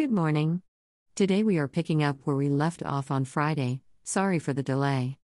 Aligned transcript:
Good 0.00 0.10
morning. 0.10 0.62
Today 1.14 1.42
we 1.42 1.58
are 1.58 1.68
picking 1.68 2.02
up 2.02 2.16
where 2.24 2.34
we 2.34 2.48
left 2.48 2.82
off 2.82 3.10
on 3.10 3.26
Friday. 3.26 3.82
Sorry 4.02 4.38
for 4.38 4.54
the 4.54 4.62
delay. 4.62 5.18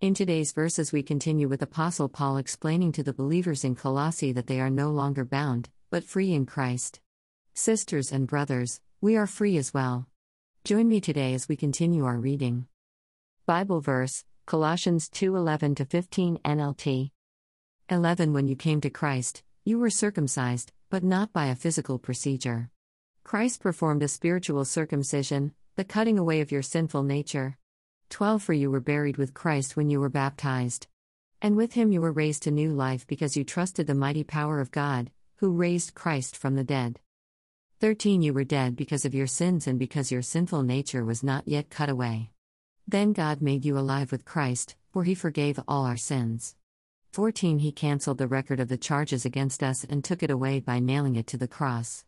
In 0.00 0.14
today's 0.14 0.52
verses, 0.52 0.92
we 0.92 1.02
continue 1.02 1.48
with 1.48 1.60
Apostle 1.62 2.08
Paul 2.08 2.36
explaining 2.36 2.92
to 2.92 3.02
the 3.02 3.12
believers 3.12 3.64
in 3.64 3.74
Colossae 3.74 4.30
that 4.30 4.46
they 4.46 4.60
are 4.60 4.70
no 4.70 4.90
longer 4.90 5.24
bound, 5.24 5.68
but 5.90 6.04
free 6.04 6.32
in 6.32 6.46
Christ. 6.46 7.00
Sisters 7.54 8.12
and 8.12 8.28
brothers, 8.28 8.80
we 9.00 9.16
are 9.16 9.26
free 9.26 9.56
as 9.56 9.74
well. 9.74 10.06
Join 10.62 10.86
me 10.86 11.00
today 11.00 11.34
as 11.34 11.48
we 11.48 11.56
continue 11.56 12.04
our 12.04 12.20
reading. 12.20 12.68
Bible 13.46 13.80
verse 13.80 14.24
Colossians 14.46 15.08
2:11 15.08 15.74
to 15.74 15.84
15 15.84 16.38
NLT. 16.44 17.10
11 17.88 18.32
When 18.32 18.46
you 18.46 18.54
came 18.54 18.80
to 18.82 18.90
Christ, 18.90 19.42
you 19.64 19.80
were 19.80 19.90
circumcised, 19.90 20.70
but 20.88 21.02
not 21.02 21.32
by 21.32 21.46
a 21.46 21.56
physical 21.56 21.98
procedure. 21.98 22.70
Christ 23.24 23.60
performed 23.60 24.02
a 24.02 24.08
spiritual 24.08 24.64
circumcision, 24.64 25.52
the 25.76 25.84
cutting 25.84 26.18
away 26.18 26.40
of 26.40 26.50
your 26.50 26.62
sinful 26.62 27.02
nature. 27.02 27.56
12 28.10 28.42
For 28.42 28.52
you 28.52 28.70
were 28.70 28.80
buried 28.80 29.16
with 29.16 29.34
Christ 29.34 29.76
when 29.76 29.88
you 29.88 30.00
were 30.00 30.08
baptized. 30.08 30.88
And 31.40 31.56
with 31.56 31.74
him 31.74 31.92
you 31.92 32.00
were 32.00 32.12
raised 32.12 32.42
to 32.42 32.50
new 32.50 32.72
life 32.72 33.06
because 33.06 33.36
you 33.36 33.44
trusted 33.44 33.86
the 33.86 33.94
mighty 33.94 34.24
power 34.24 34.60
of 34.60 34.72
God, 34.72 35.10
who 35.36 35.52
raised 35.52 35.94
Christ 35.94 36.36
from 36.36 36.56
the 36.56 36.64
dead. 36.64 37.00
13 37.80 38.20
You 38.20 38.34
were 38.34 38.44
dead 38.44 38.76
because 38.76 39.04
of 39.04 39.14
your 39.14 39.26
sins 39.26 39.66
and 39.66 39.78
because 39.78 40.10
your 40.10 40.22
sinful 40.22 40.62
nature 40.62 41.04
was 41.04 41.22
not 41.22 41.48
yet 41.48 41.70
cut 41.70 41.88
away. 41.88 42.30
Then 42.86 43.12
God 43.12 43.40
made 43.40 43.64
you 43.64 43.78
alive 43.78 44.10
with 44.10 44.24
Christ, 44.24 44.74
for 44.92 45.04
he 45.04 45.14
forgave 45.14 45.60
all 45.68 45.84
our 45.84 45.96
sins. 45.96 46.56
14 47.12 47.60
He 47.60 47.72
cancelled 47.72 48.18
the 48.18 48.26
record 48.26 48.60
of 48.60 48.68
the 48.68 48.76
charges 48.76 49.24
against 49.24 49.62
us 49.62 49.84
and 49.84 50.04
took 50.04 50.22
it 50.22 50.30
away 50.30 50.60
by 50.60 50.78
nailing 50.78 51.16
it 51.16 51.26
to 51.28 51.38
the 51.38 51.48
cross. 51.48 52.04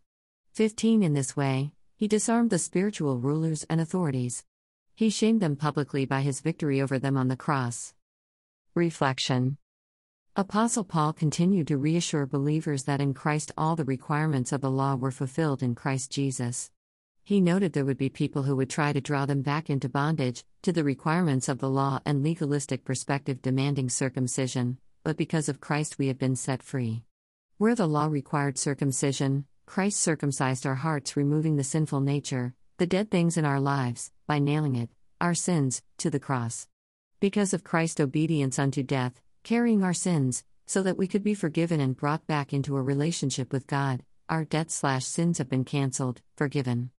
15 0.54 1.02
In 1.02 1.14
this 1.14 1.34
way, 1.34 1.72
he 1.96 2.06
disarmed 2.06 2.50
the 2.50 2.58
spiritual 2.58 3.18
rulers 3.18 3.64
and 3.70 3.80
authorities. 3.80 4.44
He 4.94 5.08
shamed 5.08 5.40
them 5.40 5.56
publicly 5.56 6.04
by 6.04 6.20
his 6.20 6.42
victory 6.42 6.82
over 6.82 6.98
them 6.98 7.16
on 7.16 7.28
the 7.28 7.38
cross. 7.38 7.94
Reflection 8.74 9.56
Apostle 10.36 10.84
Paul 10.84 11.14
continued 11.14 11.68
to 11.68 11.78
reassure 11.78 12.26
believers 12.26 12.84
that 12.84 13.00
in 13.00 13.14
Christ 13.14 13.50
all 13.56 13.76
the 13.76 13.86
requirements 13.86 14.52
of 14.52 14.60
the 14.60 14.70
law 14.70 14.94
were 14.94 15.10
fulfilled 15.10 15.62
in 15.62 15.74
Christ 15.74 16.12
Jesus. 16.12 16.70
He 17.24 17.40
noted 17.40 17.72
there 17.72 17.86
would 17.86 17.96
be 17.96 18.10
people 18.10 18.42
who 18.42 18.56
would 18.56 18.68
try 18.68 18.92
to 18.92 19.00
draw 19.00 19.24
them 19.24 19.40
back 19.40 19.70
into 19.70 19.88
bondage, 19.88 20.44
to 20.60 20.72
the 20.72 20.84
requirements 20.84 21.48
of 21.48 21.60
the 21.60 21.70
law 21.70 22.00
and 22.04 22.22
legalistic 22.22 22.84
perspective 22.84 23.40
demanding 23.40 23.88
circumcision, 23.88 24.76
but 25.02 25.16
because 25.16 25.48
of 25.48 25.60
Christ 25.60 25.98
we 25.98 26.08
have 26.08 26.18
been 26.18 26.36
set 26.36 26.62
free. 26.62 27.04
Where 27.56 27.74
the 27.74 27.86
law 27.86 28.06
required 28.06 28.58
circumcision, 28.58 29.46
Christ 29.66 30.00
circumcised 30.00 30.66
our 30.66 30.74
hearts, 30.74 31.16
removing 31.16 31.56
the 31.56 31.64
sinful 31.64 32.00
nature, 32.00 32.54
the 32.78 32.86
dead 32.86 33.10
things 33.10 33.36
in 33.36 33.44
our 33.44 33.60
lives, 33.60 34.10
by 34.26 34.38
nailing 34.38 34.76
it, 34.76 34.90
our 35.20 35.34
sins, 35.34 35.82
to 35.98 36.10
the 36.10 36.20
cross. 36.20 36.68
Because 37.20 37.54
of 37.54 37.64
Christ's 37.64 38.00
obedience 38.00 38.58
unto 38.58 38.82
death, 38.82 39.20
carrying 39.44 39.82
our 39.82 39.94
sins, 39.94 40.44
so 40.66 40.82
that 40.82 40.98
we 40.98 41.06
could 41.06 41.22
be 41.22 41.34
forgiven 41.34 41.80
and 41.80 41.96
brought 41.96 42.26
back 42.26 42.52
into 42.52 42.76
a 42.76 42.82
relationship 42.82 43.52
with 43.52 43.66
God, 43.66 44.02
our 44.28 44.44
debts 44.44 44.74
slash 44.74 45.04
sins 45.04 45.38
have 45.38 45.48
been 45.48 45.64
cancelled, 45.64 46.20
forgiven. 46.36 46.90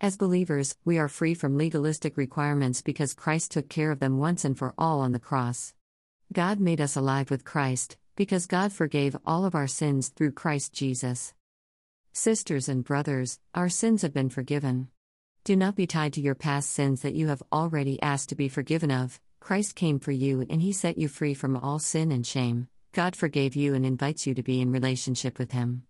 As 0.00 0.16
believers, 0.16 0.76
we 0.84 0.98
are 0.98 1.08
free 1.08 1.34
from 1.34 1.56
legalistic 1.56 2.16
requirements 2.16 2.82
because 2.82 3.14
Christ 3.14 3.52
took 3.52 3.68
care 3.68 3.90
of 3.90 4.00
them 4.00 4.18
once 4.18 4.44
and 4.44 4.58
for 4.58 4.74
all 4.76 5.00
on 5.00 5.12
the 5.12 5.20
cross. 5.20 5.74
God 6.32 6.58
made 6.58 6.80
us 6.80 6.96
alive 6.96 7.30
with 7.30 7.44
Christ, 7.44 7.96
because 8.16 8.46
God 8.46 8.72
forgave 8.72 9.16
all 9.26 9.44
of 9.44 9.54
our 9.54 9.66
sins 9.66 10.08
through 10.08 10.32
Christ 10.32 10.72
Jesus. 10.72 11.34
Sisters 12.14 12.68
and 12.68 12.84
brothers, 12.84 13.38
our 13.54 13.70
sins 13.70 14.02
have 14.02 14.12
been 14.12 14.28
forgiven. 14.28 14.88
Do 15.44 15.56
not 15.56 15.74
be 15.74 15.86
tied 15.86 16.12
to 16.12 16.20
your 16.20 16.34
past 16.34 16.68
sins 16.68 17.00
that 17.00 17.14
you 17.14 17.28
have 17.28 17.42
already 17.50 18.00
asked 18.02 18.28
to 18.28 18.34
be 18.34 18.50
forgiven 18.50 18.90
of. 18.90 19.18
Christ 19.40 19.74
came 19.74 19.98
for 19.98 20.12
you 20.12 20.46
and 20.50 20.60
he 20.60 20.72
set 20.72 20.98
you 20.98 21.08
free 21.08 21.32
from 21.32 21.56
all 21.56 21.78
sin 21.78 22.12
and 22.12 22.26
shame. 22.26 22.68
God 22.92 23.16
forgave 23.16 23.56
you 23.56 23.72
and 23.72 23.86
invites 23.86 24.26
you 24.26 24.34
to 24.34 24.42
be 24.42 24.60
in 24.60 24.70
relationship 24.70 25.38
with 25.38 25.52
him. 25.52 25.84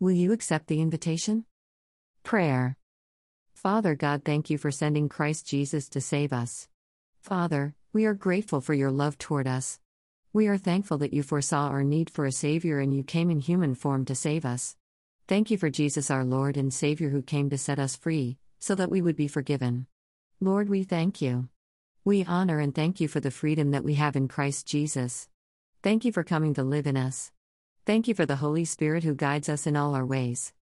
Will 0.00 0.10
you 0.10 0.32
accept 0.32 0.66
the 0.66 0.80
invitation? 0.80 1.44
Prayer. 2.24 2.76
Father 3.54 3.94
God, 3.94 4.24
thank 4.24 4.50
you 4.50 4.58
for 4.58 4.72
sending 4.72 5.08
Christ 5.08 5.46
Jesus 5.46 5.88
to 5.90 6.00
save 6.00 6.32
us. 6.32 6.68
Father, 7.20 7.76
we 7.92 8.04
are 8.04 8.14
grateful 8.14 8.60
for 8.60 8.74
your 8.74 8.90
love 8.90 9.16
toward 9.16 9.46
us. 9.46 9.78
We 10.32 10.48
are 10.48 10.58
thankful 10.58 10.98
that 10.98 11.14
you 11.14 11.22
foresaw 11.22 11.68
our 11.68 11.84
need 11.84 12.10
for 12.10 12.26
a 12.26 12.32
Savior 12.32 12.80
and 12.80 12.92
you 12.92 13.04
came 13.04 13.30
in 13.30 13.38
human 13.38 13.76
form 13.76 14.04
to 14.06 14.16
save 14.16 14.44
us. 14.44 14.76
Thank 15.28 15.50
you 15.50 15.58
for 15.58 15.70
Jesus, 15.70 16.08
our 16.08 16.24
Lord 16.24 16.56
and 16.56 16.72
Savior, 16.72 17.08
who 17.08 17.20
came 17.20 17.50
to 17.50 17.58
set 17.58 17.80
us 17.80 17.96
free, 17.96 18.38
so 18.60 18.76
that 18.76 18.90
we 18.90 19.02
would 19.02 19.16
be 19.16 19.26
forgiven. 19.26 19.88
Lord, 20.40 20.68
we 20.68 20.84
thank 20.84 21.20
you. 21.20 21.48
We 22.04 22.24
honor 22.24 22.60
and 22.60 22.72
thank 22.72 23.00
you 23.00 23.08
for 23.08 23.18
the 23.18 23.32
freedom 23.32 23.72
that 23.72 23.82
we 23.82 23.94
have 23.94 24.14
in 24.14 24.28
Christ 24.28 24.68
Jesus. 24.68 25.28
Thank 25.82 26.04
you 26.04 26.12
for 26.12 26.22
coming 26.22 26.54
to 26.54 26.62
live 26.62 26.86
in 26.86 26.96
us. 26.96 27.32
Thank 27.84 28.06
you 28.06 28.14
for 28.14 28.24
the 28.24 28.36
Holy 28.36 28.64
Spirit 28.64 29.02
who 29.02 29.16
guides 29.16 29.48
us 29.48 29.66
in 29.66 29.74
all 29.76 29.96
our 29.96 30.06
ways. 30.06 30.52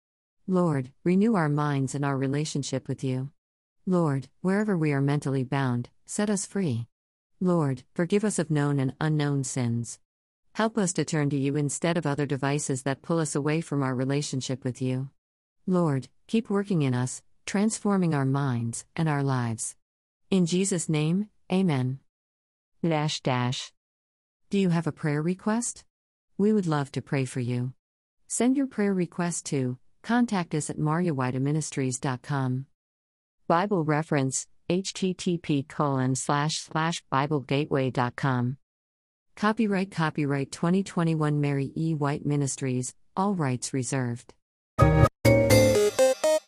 Lord, 0.47 0.93
renew 1.05 1.35
our 1.35 1.51
minds 1.51 1.95
and 1.95 2.03
our 2.03 2.17
relationship 2.17 2.89
with 2.89 3.05
you. 3.05 3.29
Lord, 3.85 4.29
wherever 4.41 4.79
we 4.79 4.95
are 4.95 5.03
mentally 5.03 5.45
bound, 5.45 5.91
set 6.07 6.31
us 6.31 6.47
free. 6.47 6.87
Lord, 7.39 7.83
forgive 7.95 8.25
us 8.25 8.39
of 8.39 8.51
known 8.51 8.81
and 8.81 8.95
unknown 8.99 9.45
sins. 9.45 9.99
Help 10.55 10.79
us 10.79 10.93
to 10.93 11.05
turn 11.05 11.31
to 11.31 11.37
you 11.37 11.57
instead 11.57 11.97
of 11.97 12.07
other 12.07 12.27
devices 12.27 12.85
that 12.85 13.03
pull 13.03 13.19
us 13.19 13.35
away 13.35 13.61
from 13.61 13.83
our 13.83 13.93
relationship 13.93 14.63
with 14.63 14.81
you. 14.81 15.11
Lord, 15.67 16.09
keep 16.29 16.49
working 16.49 16.83
in 16.83 16.95
us, 16.95 17.23
transforming 17.45 18.15
our 18.15 18.25
minds 18.25 18.85
and 18.95 19.09
our 19.09 19.25
lives. 19.25 19.75
In 20.31 20.47
Jesus' 20.47 20.89
name, 20.89 21.29
Amen. 21.53 21.99
Dash 22.85 23.21
dash. 23.21 23.73
Do 24.49 24.59
you 24.59 24.69
have 24.69 24.87
a 24.87 24.93
prayer 24.93 25.21
request? 25.21 25.85
We 26.39 26.53
would 26.53 26.69
love 26.69 26.93
to 26.93 27.03
pray 27.03 27.25
for 27.25 27.41
you. 27.41 27.73
Send 28.29 28.57
your 28.57 28.69
prayer 28.69 28.95
request 28.95 29.47
to 29.47 29.77
contact 30.05 30.55
us 30.55 30.71
at 30.71 30.79
maryewhiteministries.com. 30.79 32.67
Bible 33.49 33.85
reference 33.85 34.47
http 34.71 35.69
colon 35.69 36.15
slash 36.15 36.55
slash 36.55 37.03
biblegateway.com 37.13 38.57
Copyright 39.37 39.91
Copyright 39.91 40.53
2021 40.53 41.41
Mary 41.41 41.73
E. 41.77 41.93
White 41.93 42.25
Ministries, 42.25 42.95
all 43.17 43.35
rights 43.35 43.75
reserved. 43.75 44.33